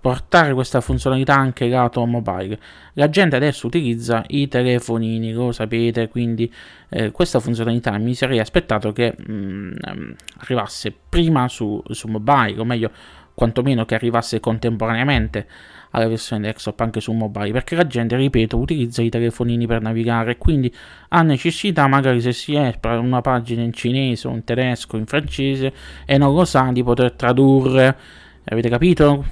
portare 0.00 0.52
questa 0.52 0.80
funzionalità 0.80 1.36
anche 1.36 1.68
lato 1.68 2.04
mobile. 2.06 2.58
La 2.94 3.08
gente 3.08 3.36
adesso 3.36 3.68
utilizza 3.68 4.24
i 4.28 4.48
telefonini, 4.48 5.32
lo 5.32 5.52
sapete, 5.52 6.08
quindi 6.08 6.52
eh, 6.88 7.12
questa 7.12 7.38
funzionalità 7.38 7.96
mi 7.98 8.14
sarei 8.14 8.40
aspettato 8.40 8.90
che 8.90 9.14
mh, 9.16 9.32
mm, 9.32 10.12
arrivasse 10.38 10.92
prima 11.08 11.46
su, 11.46 11.80
su 11.90 12.08
mobile, 12.08 12.58
o 12.58 12.64
meglio, 12.64 12.90
quantomeno 13.32 13.84
che 13.84 13.94
arrivasse 13.94 14.40
contemporaneamente 14.40 15.46
alla 15.90 16.08
versione 16.08 16.42
desktop 16.42 16.80
anche 16.80 17.00
su 17.00 17.12
mobile, 17.12 17.52
perché 17.52 17.74
la 17.74 17.86
gente, 17.86 18.16
ripeto, 18.16 18.56
utilizza 18.56 19.02
i 19.02 19.08
telefonini 19.08 19.66
per 19.66 19.80
navigare, 19.80 20.38
quindi 20.38 20.72
ha 21.08 21.22
necessità, 21.22 21.86
magari 21.86 22.20
se 22.20 22.32
si 22.32 22.54
è 22.54 22.76
per 22.78 22.98
una 22.98 23.20
pagina 23.20 23.62
in 23.62 23.72
cinese 23.72 24.28
o 24.28 24.32
in 24.32 24.44
tedesco, 24.44 24.96
in 24.96 25.06
francese, 25.06 25.72
e 26.04 26.18
non 26.18 26.34
lo 26.34 26.44
sa, 26.44 26.70
di 26.72 26.82
poter 26.82 27.12
tradurre. 27.12 27.96
Avete 28.44 28.68
capito? 28.68 29.24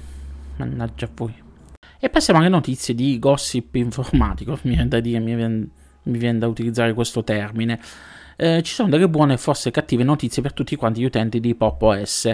Mannaggia 0.57 1.09
voi. 1.15 1.33
E 1.99 2.09
passiamo 2.09 2.39
alle 2.39 2.49
notizie 2.49 2.95
di 2.95 3.19
gossip 3.19 3.75
informatico, 3.75 4.59
mi 4.63 4.73
viene 4.73 4.87
da 4.87 4.99
dire, 4.99 5.19
mi 5.19 5.35
viene, 5.35 5.67
mi 6.03 6.17
viene 6.17 6.39
da 6.39 6.47
utilizzare 6.47 6.93
questo 6.93 7.23
termine. 7.23 7.79
Eh, 8.41 8.61
ci 8.63 8.73
sono 8.73 8.87
delle 8.87 9.09
buone 9.09 9.33
e 9.33 9.37
forse 9.37 9.69
cattive 9.69 10.05
notizie 10.05 10.41
per 10.41 10.53
tutti 10.53 10.77
quanti 10.77 11.01
gli 11.01 11.03
utenti 11.03 11.41
di 11.41 11.55
Pop 11.55 11.81
OS. 11.81 12.33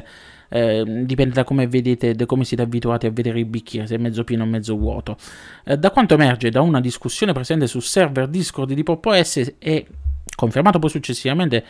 Eh, 0.49 0.83
dipende 0.85 1.33
da 1.33 1.43
come 1.43 1.65
vedete, 1.65 2.13
da 2.13 2.27
come 2.27 2.43
siete 2.43 2.61
abituati 2.61 3.07
a 3.07 3.09
vedere 3.09 3.39
il 3.39 3.45
bicchiere, 3.45 3.87
se 3.87 3.95
è 3.95 3.97
mezzo 3.97 4.23
pieno 4.23 4.43
o 4.43 4.45
mezzo 4.45 4.77
vuoto. 4.77 5.17
Eh, 5.63 5.77
da 5.77 5.89
quanto 5.89 6.13
emerge 6.13 6.51
da 6.51 6.61
una 6.61 6.79
discussione 6.79 7.33
presente 7.33 7.65
sul 7.65 7.81
server 7.81 8.27
Discord 8.27 8.71
di 8.73 8.83
Pop 8.83 9.03
OS 9.03 9.55
e 9.57 9.87
confermato 10.35 10.77
poi 10.77 10.91
successivamente 10.91 11.65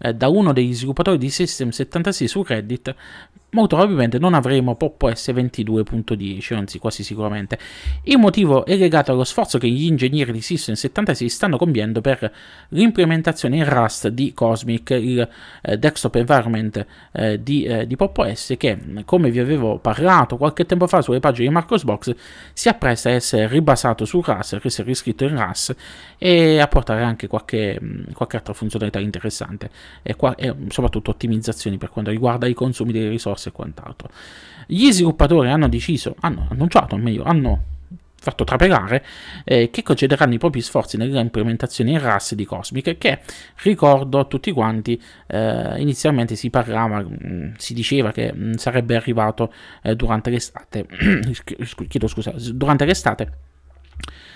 eh, 0.00 0.12
da 0.12 0.28
uno 0.28 0.52
degli 0.52 0.74
sviluppatori 0.74 1.16
di 1.16 1.30
System 1.30 1.70
76 1.70 2.28
su 2.28 2.42
Reddit, 2.42 2.94
molto 3.50 3.76
probabilmente 3.76 4.18
non 4.18 4.34
avremo 4.34 4.74
Pop 4.74 5.00
OS 5.02 5.28
22.10, 5.28 6.54
anzi 6.54 6.78
quasi 6.78 7.02
sicuramente. 7.02 7.58
Il 8.02 8.18
motivo 8.18 8.66
è 8.66 8.76
legato 8.76 9.12
allo 9.12 9.24
sforzo 9.24 9.58
che 9.58 9.68
gli 9.68 9.84
ingegneri 9.84 10.32
di 10.32 10.42
System 10.42 10.74
76 10.74 11.28
stanno 11.28 11.56
compiendo 11.56 12.00
per 12.00 12.30
l'implementazione 12.70 13.56
in 13.56 13.68
Rust 13.68 14.08
di 14.08 14.32
Cosmic, 14.34 14.90
il 14.90 15.26
eh, 15.62 15.78
desktop 15.78 16.16
environment 16.16 16.86
eh, 17.12 17.42
di, 17.42 17.64
eh, 17.64 17.86
di 17.86 17.96
Pop 17.96 18.18
OS 18.18 18.54
che, 18.58 18.78
come 19.04 19.30
vi 19.30 19.38
avevo 19.38 19.78
parlato 19.78 20.36
qualche 20.36 20.66
tempo 20.66 20.86
fa 20.86 21.00
sulle 21.00 21.20
pagine 21.20 21.48
di 21.48 21.54
Marcosbox, 21.54 22.14
si 22.52 22.68
appresta 22.68 23.08
a 23.08 23.12
essere 23.12 23.48
ribasato 23.48 24.04
su 24.04 24.20
Rust, 24.20 24.54
a 24.54 24.60
essere 24.62 24.86
riscritto 24.88 25.24
in 25.24 25.42
Rust 25.42 25.74
e 26.18 26.58
a 26.58 26.68
portare 26.68 27.02
anche 27.02 27.26
qualche, 27.26 27.80
qualche 28.12 28.36
altra 28.36 28.52
funzionalità 28.52 28.98
interessante 28.98 29.70
e, 30.02 30.16
qua, 30.16 30.34
e 30.34 30.54
soprattutto 30.68 31.10
ottimizzazioni 31.10 31.78
per 31.78 31.88
quanto 31.90 32.10
riguarda 32.10 32.46
i 32.46 32.54
consumi 32.54 32.92
delle 32.92 33.08
risorse 33.08 33.37
e 33.46 33.52
quant'altro. 33.52 34.10
Gli 34.66 34.90
sviluppatori 34.90 35.48
hanno 35.48 35.68
deciso, 35.68 36.14
hanno 36.20 36.46
annunciato, 36.50 36.94
o 36.94 36.98
meglio, 36.98 37.24
hanno 37.24 37.76
fatto 38.20 38.44
trapelare 38.44 39.04
eh, 39.44 39.70
che 39.70 39.82
concederanno 39.82 40.34
i 40.34 40.38
propri 40.38 40.60
sforzi 40.60 40.96
nell'implementazione 40.96 41.92
in 41.92 42.00
RAS 42.00 42.34
di 42.34 42.44
Cosmic 42.44 42.98
che 42.98 43.20
ricordo 43.62 44.18
a 44.18 44.24
tutti 44.24 44.50
quanti 44.50 45.00
eh, 45.28 45.80
inizialmente 45.80 46.34
si 46.34 46.50
parlava 46.50 47.00
mh, 47.00 47.16
mm, 47.24 47.52
si 47.56 47.74
diceva 47.74 48.10
che 48.10 48.32
mh, 48.32 48.48
mm, 48.48 48.52
sarebbe 48.54 48.96
arrivato 48.96 49.52
eh, 49.82 49.94
durante 49.94 50.30
l'estate 50.30 50.86
chiedo 51.88 52.08
scusa 52.08 52.34
durante 52.52 52.84
l'estate 52.84 53.32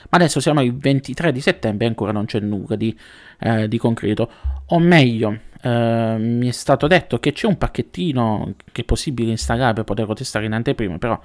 ma 0.09 0.19
adesso 0.19 0.41
siamo 0.41 0.61
al 0.61 0.77
23 0.77 1.33
di 1.33 1.41
settembre 1.41 1.87
e 1.87 1.89
ancora 1.89 2.13
non 2.13 2.27
c'è 2.27 2.39
nulla 2.39 2.77
di, 2.77 2.97
eh, 3.41 3.67
di 3.67 3.79
concreto 3.79 4.31
o 4.67 4.79
meglio 4.79 5.51
Uh, 5.63 6.17
mi 6.19 6.49
è 6.49 6.51
stato 6.51 6.89
detto 6.89 7.21
che 7.21 7.31
c'è 7.31 7.47
un 7.47 7.57
pacchettino 7.57 8.55
che 8.73 8.81
è 8.81 8.85
possibile 8.85 9.31
installare 9.31 9.75
per 9.75 9.85
poterlo 9.85 10.13
testare 10.13 10.47
in 10.47 10.53
anteprima, 10.55 10.99
però 10.99 11.21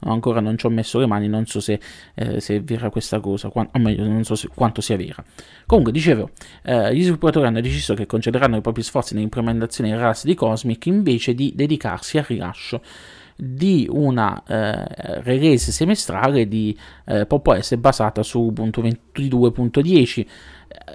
ancora 0.00 0.40
non 0.40 0.56
ci 0.56 0.66
ho 0.66 0.68
messo 0.68 1.00
le 1.00 1.06
mani, 1.06 1.26
non 1.26 1.44
so 1.46 1.58
se, 1.60 1.80
eh, 2.14 2.40
se 2.40 2.56
è 2.56 2.62
vera 2.62 2.88
questa 2.88 3.18
cosa, 3.18 3.48
o 3.48 3.78
meglio, 3.78 4.06
non 4.06 4.22
so 4.22 4.36
se, 4.36 4.48
quanto 4.54 4.80
sia 4.80 4.96
vera. 4.96 5.24
Comunque, 5.66 5.92
dicevo, 5.92 6.30
uh, 6.66 6.90
gli 6.90 7.02
sviluppatori 7.02 7.46
hanno 7.46 7.60
deciso 7.60 7.94
che 7.94 8.06
concederanno 8.06 8.56
i 8.56 8.60
propri 8.60 8.82
sforzi 8.82 9.14
nell'implementazione 9.14 9.96
RAS 9.96 10.24
di 10.24 10.34
Cosmic 10.34 10.86
invece 10.86 11.34
di 11.34 11.52
dedicarsi 11.56 12.18
al 12.18 12.24
rilascio 12.24 12.80
di 13.40 13.86
una 13.90 14.42
eh, 14.46 15.22
release 15.22 15.72
semestrale 15.72 16.46
di 16.46 16.76
eh, 17.06 17.26
Pop 17.26 17.46
OS 17.46 17.76
basata 17.76 18.22
su 18.22 18.40
Ubuntu 18.40 18.82
22.10 18.82 20.26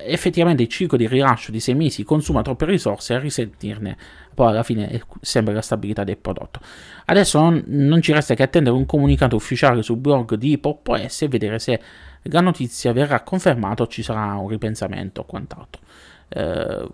effettivamente 0.06 0.64
il 0.64 0.70
ciclo 0.70 0.98
di 0.98 1.08
rilascio 1.08 1.52
di 1.52 1.60
6 1.60 1.76
mesi 1.76 2.04
consuma 2.04 2.42
troppe 2.42 2.66
risorse 2.66 3.14
a 3.14 3.20
risentirne 3.20 3.98
poi 4.36 4.50
alla 4.50 4.64
fine 4.64 5.02
sembra 5.22 5.54
la 5.54 5.62
stabilità 5.62 6.04
del 6.04 6.18
prodotto. 6.18 6.60
Adesso 7.06 7.40
non, 7.40 7.64
non, 7.68 8.02
ci 8.02 8.12
resta 8.12 8.36
che 8.36 8.44
attendere 8.44 8.76
un 8.76 8.86
comunicato 8.86 9.36
ufficiale 9.38 9.82
sul 9.82 9.98
blog 9.98 10.36
di 10.36 10.58
PopOS 10.58 11.22
e 11.24 11.28
vedere 11.30 11.58
se 11.58 11.82
la 12.24 12.42
notizia 12.42 12.92
verrà 12.92 13.22
confermata 13.22 13.84
o 13.84 13.88
ci 13.88 14.04
sarà 14.04 14.34
un 14.36 14.50
ripensamento 14.50 15.22
o 15.22 15.24
quant'altro. 15.24 15.82
Eh, 16.28 16.88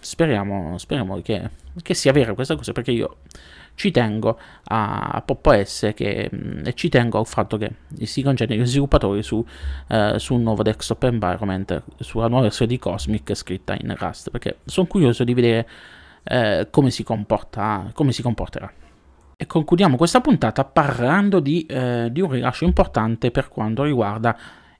speriamo, 0.00 0.78
speriamo 0.78 1.20
che, 1.20 1.50
che 1.82 1.94
sia 1.94 2.12
vera 2.12 2.32
questa 2.32 2.56
cosa 2.56 2.72
perché 2.72 2.92
io 2.92 3.18
ci 3.76 3.90
tengo 3.92 4.38
a 4.64 5.22
Pop 5.24 5.46
OS 5.46 5.92
che, 5.94 6.30
e 6.64 6.74
ci 6.74 6.88
tengo 6.88 7.18
al 7.18 7.26
fatto 7.26 7.56
che 7.56 7.70
si 8.02 8.22
concede 8.22 8.56
gli 8.56 8.64
sviluppatori 8.64 9.22
su, 9.22 9.44
eh, 9.88 10.14
su, 10.18 10.34
un 10.34 10.42
nuovo 10.42 10.62
desktop 10.62 11.04
environment, 11.04 11.82
sulla 11.98 12.26
nuova 12.26 12.44
versione 12.44 12.72
di 12.72 12.78
Cosmic 12.78 13.34
scritta 13.34 13.76
in 13.78 13.94
Rust, 13.96 14.30
perché 14.30 14.58
sono 14.64 14.86
curioso 14.86 15.22
di 15.22 15.34
vedere 15.34 15.68
eh, 16.24 16.68
come, 16.70 16.90
si 16.90 17.04
comporta, 17.04 17.90
come 17.92 18.12
si 18.12 18.22
comporterà. 18.22 18.72
E 19.36 19.46
concludiamo 19.46 19.96
questa 19.96 20.22
puntata 20.22 20.64
parlando 20.64 21.40
di, 21.40 21.66
eh, 21.66 22.08
di 22.10 22.22
un 22.22 22.30
rilascio 22.30 22.64
importante 22.64 23.30
per 23.30 23.48
quanto 23.48 23.82
riguarda 23.82 24.36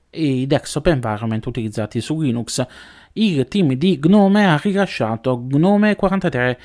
i 0.09 0.47
desktop 0.47 0.87
environment 0.87 1.45
utilizzati 1.45 2.01
su 2.01 2.19
Linux. 2.19 2.65
Il 3.13 3.47
team 3.47 3.73
di 3.73 3.99
Gnome 3.99 4.47
ha 4.47 4.57
rilasciato 4.57 5.37
Gnome 5.45 5.95
43 5.95 6.59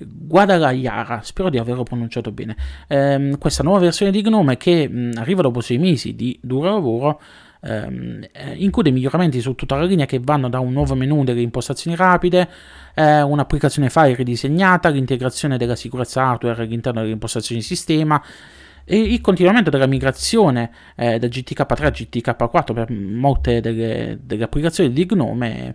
Guadalajara, 0.00 1.20
spero 1.22 1.50
di 1.50 1.58
averlo 1.58 1.82
pronunciato 1.82 2.30
bene. 2.30 2.56
Ehm, 2.88 3.38
questa 3.38 3.62
nuova 3.62 3.80
versione 3.80 4.10
di 4.10 4.22
Gnome 4.22 4.56
che 4.56 4.88
mh, 4.88 5.12
arriva 5.16 5.42
dopo 5.42 5.60
sei 5.60 5.78
mesi 5.78 6.14
di 6.14 6.38
duro 6.42 6.70
lavoro 6.70 7.20
ehm, 7.60 8.26
eh, 8.32 8.54
include 8.56 8.90
miglioramenti 8.90 9.40
su 9.40 9.54
tutta 9.54 9.76
la 9.76 9.84
linea 9.84 10.06
che 10.06 10.20
vanno 10.22 10.48
da 10.48 10.60
un 10.60 10.72
nuovo 10.72 10.94
menu 10.94 11.24
delle 11.24 11.40
impostazioni 11.40 11.96
rapide, 11.96 12.48
eh, 12.94 13.22
un'applicazione 13.22 13.90
file 13.90 14.14
ridisegnata, 14.14 14.88
l'integrazione 14.88 15.56
della 15.56 15.76
sicurezza 15.76 16.22
hardware 16.22 16.62
all'interno 16.62 17.00
delle 17.00 17.12
impostazioni 17.12 17.62
sistema, 17.62 18.22
E 18.90 18.96
il 18.96 19.20
continuamento 19.20 19.68
della 19.68 19.86
migrazione 19.86 20.70
eh, 20.96 21.18
da 21.18 21.26
GTK3 21.26 21.84
a 21.84 21.90
GTK4 21.90 22.72
per 22.72 22.90
molte 22.90 23.60
delle, 23.60 24.18
delle 24.22 24.44
applicazioni 24.44 24.90
di 24.92 25.04
Gnome, 25.04 25.74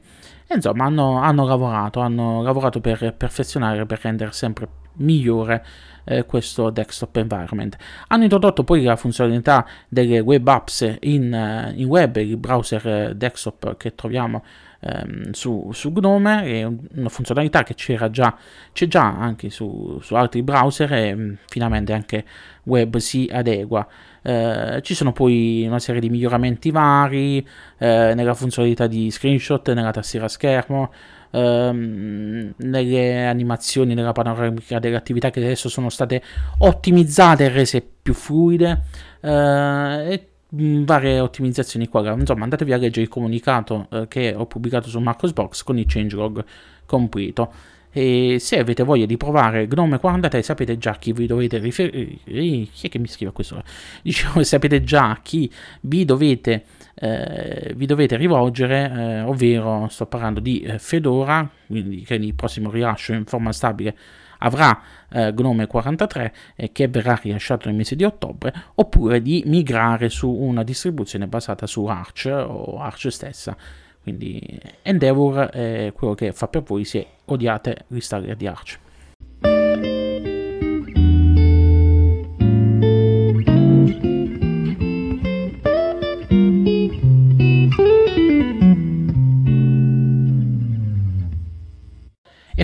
insomma, 0.55 0.85
hanno, 0.85 1.17
hanno, 1.17 1.45
lavorato, 1.45 1.99
hanno 1.99 2.41
lavorato 2.41 2.79
per 2.79 3.13
perfezionare, 3.15 3.85
per 3.85 3.99
rendere 4.01 4.31
sempre 4.31 4.67
migliore 4.95 5.65
eh, 6.05 6.25
questo 6.25 6.69
desktop 6.69 7.15
environment. 7.17 7.77
Hanno 8.07 8.23
introdotto 8.23 8.63
poi 8.63 8.83
la 8.83 8.95
funzionalità 8.95 9.65
delle 9.87 10.19
web 10.19 10.47
apps 10.47 10.97
in, 11.01 11.33
uh, 11.33 11.79
in 11.79 11.87
web, 11.87 12.15
il 12.17 12.37
browser 12.37 12.87
eh, 12.87 13.15
desktop 13.15 13.77
che 13.77 13.95
troviamo 13.95 14.43
ehm, 14.83 15.31
su, 15.31 15.69
su, 15.71 15.91
Gnome, 15.91 16.43
è 16.43 16.63
una 16.63 17.09
funzionalità 17.09 17.63
che 17.63 17.73
c'era 17.75 18.09
già, 18.09 18.35
c'è 18.71 18.87
già 18.87 19.17
anche 19.17 19.49
su, 19.49 19.99
su 20.01 20.15
altri 20.15 20.43
browser 20.43 20.91
e 20.93 21.15
mm, 21.15 21.33
finalmente 21.47 21.93
anche 21.93 22.25
web 22.63 22.97
si 22.97 23.29
adegua. 23.31 23.87
Eh, 24.21 24.79
ci 24.83 24.93
sono 24.93 25.11
poi 25.11 25.65
una 25.67 25.79
serie 25.79 26.01
di 26.01 26.09
miglioramenti 26.09 26.71
vari 26.71 27.45
eh, 27.77 28.13
nella 28.15 28.33
funzionalità 28.33 28.87
di 28.87 29.11
screenshot, 29.11 29.71
nella 29.73 29.91
tastiera 29.91 30.27
schermo, 30.27 30.91
ehm, 31.31 32.53
nelle 32.57 33.25
animazioni, 33.25 33.93
nella 33.93 34.11
panoramica 34.11 34.79
delle 34.79 34.95
attività 34.95 35.29
che 35.29 35.39
adesso 35.39 35.69
sono 35.69 35.89
state 35.89 36.21
ottimizzate 36.59 37.45
e 37.45 37.49
rese 37.49 37.85
più 38.01 38.13
fluide. 38.13 38.81
Eh, 39.21 40.11
e 40.11 40.27
varie 40.55 41.19
ottimizzazioni 41.19 41.87
qua. 41.87 42.11
Insomma, 42.11 42.43
andatevi 42.43 42.73
a 42.73 42.77
leggere 42.77 43.01
il 43.01 43.07
comunicato 43.09 43.87
eh, 43.89 44.07
che 44.07 44.33
ho 44.35 44.45
pubblicato 44.45 44.89
su 44.89 44.99
Marcosbox 44.99 45.63
con 45.63 45.77
il 45.77 45.85
changelog 45.87 46.43
completo. 46.85 47.51
E 47.95 48.37
se 48.39 48.57
avete 48.57 48.81
voglia 48.81 49.05
di 49.05 49.17
provare 49.17 49.67
Gnome 49.67 49.99
43 49.99 50.41
sapete 50.41 50.79
già 50.79 50.93
chi 50.93 51.13
vi 51.13 51.27
dovete 51.27 51.59
riferire. 51.59 52.17
Chi 52.23 52.87
è 52.87 52.89
che 52.89 52.97
mi 52.97 53.07
scrive 53.07 53.31
questo? 53.31 53.61
Dicevo, 54.01 54.43
sapete 54.43 54.83
già 54.83 55.19
chi 55.21 55.51
vi 55.81 56.03
dovete, 56.03 56.65
eh, 56.95 57.73
vi 57.75 57.85
dovete 57.85 58.17
rivolgere, 58.17 58.91
eh, 58.91 59.21
ovvero 59.21 59.87
sto 59.89 60.07
parlando 60.07 60.39
di 60.39 60.61
eh, 60.61 60.79
Fedora, 60.79 61.47
quindi 61.67 62.01
che 62.01 62.15
il 62.15 62.33
prossimo 62.33 62.71
rilascio 62.71 63.13
in 63.13 63.25
forma 63.25 63.51
stabile 63.51 63.95
avrà 64.43 64.79
eh, 65.09 65.33
Gnome 65.33 65.67
43 65.67 66.33
eh, 66.55 66.71
che 66.71 66.87
verrà 66.87 67.19
rilasciato 67.21 67.67
nel 67.67 67.77
mese 67.77 67.95
di 67.95 68.03
ottobre, 68.03 68.53
oppure 68.75 69.21
di 69.21 69.43
migrare 69.45 70.09
su 70.09 70.29
una 70.29 70.63
distribuzione 70.63 71.27
basata 71.27 71.65
su 71.65 71.85
Arch 71.85 72.29
o 72.31 72.79
Arch 72.79 73.11
stessa. 73.11 73.55
Quindi 74.01 74.59
Endeavor 74.81 75.49
è 75.49 75.93
quello 75.95 76.13
che 76.13 76.33
fa 76.33 76.47
per 76.47 76.61
voi 76.63 76.83
se 76.83 77.05
odiate 77.25 77.85
l'installer 77.87 78.35
di 78.35 78.47
Arch. 78.47 78.82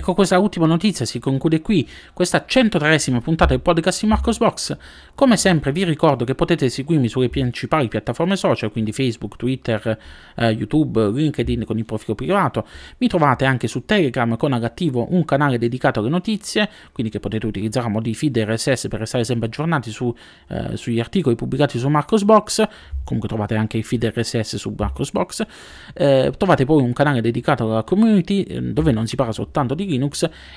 Con 0.09 0.17
questa 0.17 0.39
ultima 0.39 0.65
notizia 0.65 1.05
si 1.05 1.19
conclude 1.19 1.61
qui 1.61 1.87
questa 2.13 2.43
103esima 2.47 3.19
puntata 3.19 3.51
del 3.51 3.61
podcast 3.61 4.01
di 4.01 4.07
Marcos 4.07 4.39
Box. 4.39 4.75
Come 5.13 5.37
sempre 5.37 5.71
vi 5.71 5.83
ricordo 5.83 6.25
che 6.25 6.33
potete 6.33 6.67
seguirmi 6.67 7.07
sulle 7.07 7.29
principali 7.29 7.87
piattaforme 7.87 8.35
social, 8.35 8.71
quindi 8.71 8.91
Facebook, 8.91 9.35
Twitter, 9.35 9.99
eh, 10.35 10.49
YouTube, 10.49 11.11
LinkedIn 11.11 11.63
con 11.63 11.77
il 11.77 11.85
profilo 11.85 12.15
privato. 12.15 12.65
Mi 12.97 13.07
trovate 13.07 13.45
anche 13.45 13.67
su 13.67 13.85
Telegram 13.85 14.35
con 14.35 14.53
all'attivo 14.53 15.05
un 15.11 15.23
canale 15.25 15.59
dedicato 15.59 15.99
alle 15.99 16.09
notizie, 16.09 16.67
quindi 16.91 17.11
che 17.11 17.19
potete 17.19 17.45
utilizzare 17.45 17.85
a 17.85 17.89
mo' 17.89 18.01
di 18.01 18.15
feed 18.15 18.35
RSS 18.35 18.87
per 18.87 18.99
restare 18.99 19.23
sempre 19.23 19.47
aggiornati 19.47 19.91
su, 19.91 20.11
eh, 20.47 20.75
sugli 20.75 20.99
articoli 20.99 21.35
pubblicati 21.35 21.77
su 21.77 21.87
Marcos 21.87 22.23
Box. 22.23 22.67
Comunque 23.03 23.29
trovate 23.29 23.55
anche 23.55 23.77
il 23.77 23.83
feed 23.83 24.05
RSS 24.05 24.55
su 24.55 24.73
Marcos 24.75 25.11
Box. 25.11 25.45
Eh, 25.93 26.31
trovate 26.35 26.65
poi 26.65 26.81
un 26.81 26.93
canale 26.93 27.21
dedicato 27.21 27.65
alla 27.65 27.83
community 27.83 28.41
eh, 28.43 28.61
dove 28.61 28.91
non 28.91 29.05
si 29.05 29.15
parla 29.15 29.33
soltanto 29.33 29.75
di 29.75 29.85
Linux 29.85 29.97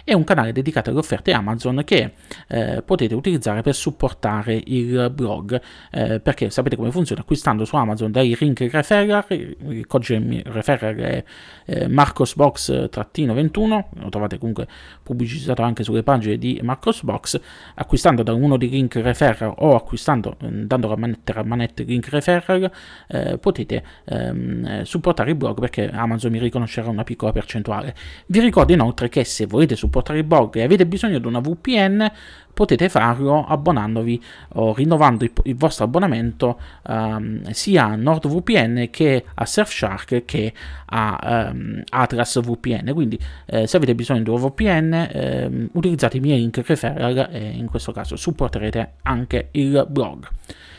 e 0.05 0.15
un 0.15 0.25
canale 0.25 0.53
dedicato 0.53 0.91
alle 0.91 0.99
offerte 0.99 1.33
Amazon 1.33 1.83
che 1.85 2.13
eh, 2.49 2.83
potete 2.85 3.15
utilizzare 3.15 3.63
per 3.63 3.75
supportare 3.75 4.61
il 4.65 5.11
blog. 5.15 5.61
Eh, 5.91 6.21
perché 6.21 6.51
sapete 6.51 6.77
come 6.77 6.91
funziona? 6.91 7.23
Acquistando 7.23 7.65
su 7.65 7.77
Amazon 7.77 8.11
dai 8.11 8.37
link 8.39 8.61
referral 8.71 9.25
il 9.29 9.87
codice 9.87 10.43
referral 10.45 10.95
è 10.97 11.25
eh, 11.67 11.87
marcosbox-21 11.89 13.85
lo 13.95 14.09
trovate 14.09 14.39
comunque 14.39 14.67
pubblicizzato 15.03 15.63
anche 15.63 15.83
sulle 15.83 16.03
pagine 16.03 16.37
di 16.39 16.61
Marcosbox. 16.63 17.41
Acquistando 17.75 18.23
da 18.23 18.33
uno 18.33 18.57
dei 18.57 18.69
link 18.69 18.97
referral 18.97 19.55
o 19.59 19.75
acquistando 19.75 20.37
dando 20.39 20.89
la 20.89 20.97
manetta 20.97 21.35
a 21.35 21.45
manette 21.45 21.83
link 21.85 22.09
referral 22.09 22.71
eh, 23.09 23.39
potete 23.39 23.83
ehm, 24.05 24.83
supportare 24.83 25.31
il 25.31 25.37
blog 25.37 25.59
perché 25.61 25.89
Amazon 25.91 26.31
mi 26.33 26.39
riconoscerà 26.39 26.89
una 26.89 27.05
piccola 27.05 27.33
percentuale. 27.33 27.95
Vi 28.27 28.41
ricordo 28.41 28.73
inoltre 28.73 29.09
che 29.09 29.25
se 29.33 29.47
volete 29.47 29.75
supportare 29.75 30.18
il 30.18 30.25
blog 30.25 30.57
e 30.57 30.62
avete 30.62 30.87
bisogno 30.87 31.18
di 31.18 31.27
una 31.27 31.40
VPN, 31.40 32.11
potete 32.53 32.88
farlo 32.88 33.45
abbonandovi 33.47 34.23
o 34.55 34.75
rinnovando 34.75 35.25
il, 35.25 35.33
il 35.45 35.57
vostro 35.57 35.85
abbonamento 35.85 36.61
um, 36.87 37.42
sia 37.51 37.87
a 37.87 37.97
NordVPN 37.97 38.88
che 38.90 39.25
a 39.35 39.47
Surfshark 39.47 40.25
che 40.25 40.53
a 40.87 41.51
um, 41.53 41.83
Atlas 41.88 42.40
VPN. 42.40 42.92
Quindi, 42.92 43.18
eh, 43.47 43.66
se 43.66 43.77
avete 43.77 43.95
bisogno 43.95 44.23
di 44.23 44.31
un 44.31 44.37
VPN, 44.37 44.92
eh, 44.92 45.68
utilizzate 45.73 46.18
i 46.18 46.21
miei 46.21 46.38
link 46.38 46.61
referral 46.64 47.29
e 47.31 47.51
in 47.51 47.66
questo 47.66 47.92
caso 47.92 48.16
supporterete 48.16 48.92
anche 49.03 49.49
il 49.53 49.87
blog. 49.88 50.29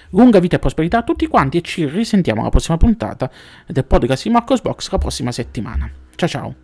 Lunga 0.10 0.40
vita 0.40 0.58
e 0.58 0.60
prosperità 0.60 1.00
a 1.00 1.04
tutti 1.04 1.26
quanti 1.26 1.58
e 1.58 1.62
ci 1.62 1.86
risentiamo 1.86 2.42
alla 2.42 2.52
prossima 2.52 2.78
puntata 2.78 3.32
del 3.66 3.84
podcast 3.84 4.24
di 4.24 4.30
Marcos 4.30 4.62
Box 4.62 4.92
la 4.92 5.00
prossima 5.00 5.32
settimana. 5.32 5.90
Ciao 6.16 6.30
ciao! 6.30 6.63